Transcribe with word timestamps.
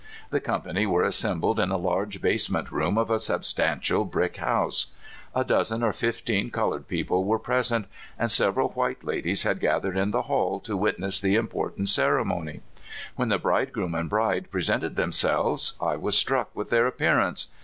The 0.31 0.39
company 0.39 0.87
were 0.87 1.03
assembled 1.03 1.59
in 1.59 1.69
the 1.69 1.77
large 1.77 2.21
basement 2.23 2.71
room 2.71 2.97
of 2.97 3.11
a 3.11 3.19
sub 3.19 3.43
stantial 3.43 4.03
brick 4.09 4.37
house. 4.37 4.87
A 5.35 5.43
dozen 5.43 5.83
or 5.83 5.93
fifteen 5.93 6.49
colored 6.49 6.87
people 6.87 7.23
were 7.23 7.37
prese 7.37 7.71
it, 7.71 7.85
and 8.17 8.31
several 8.31 8.69
white 8.69 9.03
ladies 9.03 9.43
had 9.43 9.59
gathered 9.59 9.97
in 9.97 10.09
the 10.09 10.23
hall 10.23 10.59
to 10.61 10.75
witness 10.75 11.21
the 11.21 11.35
important 11.35 11.87
cere 11.89 12.25
mony. 12.25 12.61
When 13.15 13.29
the 13.29 13.37
bridegroom 13.37 13.93
and 13.93 14.09
bride 14.09 14.49
pre 14.49 14.63
sented 14.63 14.95
themselves 14.95 15.75
I 15.79 15.97
was 15.97 16.17
struck 16.17 16.49
with 16.55 16.71
their 16.71 16.87
appear 16.87 17.19
ance. 17.19 17.49